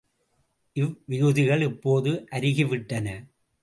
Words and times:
இவ்விகுதிகள் 0.75 1.61
இப்போது 1.61 2.27
அருகிவிட்டன. 2.31 3.07